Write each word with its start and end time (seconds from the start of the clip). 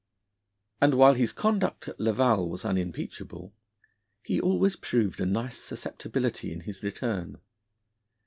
And 0.81 0.95
while 0.95 1.13
his 1.13 1.31
conduct 1.31 1.87
at 1.87 1.99
Laval 1.99 2.49
was 2.49 2.65
unimpeachable, 2.65 3.53
he 4.23 4.41
always 4.41 4.75
proved 4.75 5.21
a 5.21 5.27
nice 5.27 5.59
susceptibility 5.59 6.51
in 6.51 6.61
his 6.61 6.81
return. 6.81 7.37